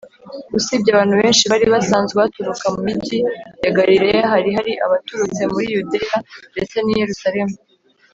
usibye 0.57 0.89
abantu 0.91 1.13
benshi 1.21 1.43
bari 1.51 1.65
basanzwe 1.73 2.13
baturukaga 2.23 2.67
mu 2.75 2.79
migi 2.87 3.17
ya 3.63 3.71
galileya, 3.77 4.31
hari 4.33 4.49
hari 4.57 4.71
abaturutse 4.85 5.41
muri 5.51 5.65
yudeya, 5.75 6.15
ndetse 6.53 6.77
n’i 6.81 6.95
yerusalemu 7.01 7.55